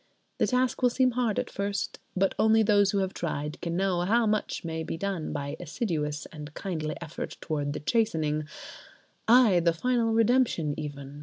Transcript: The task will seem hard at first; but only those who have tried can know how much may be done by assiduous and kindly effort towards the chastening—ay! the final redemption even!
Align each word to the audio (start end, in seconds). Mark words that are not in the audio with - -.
The 0.39 0.47
task 0.47 0.81
will 0.81 0.89
seem 0.89 1.11
hard 1.11 1.37
at 1.37 1.51
first; 1.51 1.99
but 2.17 2.33
only 2.39 2.63
those 2.63 2.89
who 2.89 2.97
have 2.97 3.13
tried 3.13 3.61
can 3.61 3.77
know 3.77 4.01
how 4.01 4.25
much 4.25 4.65
may 4.65 4.81
be 4.81 4.97
done 4.97 5.31
by 5.31 5.55
assiduous 5.59 6.25
and 6.31 6.51
kindly 6.55 6.95
effort 6.99 7.37
towards 7.39 7.73
the 7.73 7.79
chastening—ay! 7.81 9.59
the 9.59 9.73
final 9.73 10.11
redemption 10.11 10.73
even! 10.75 11.19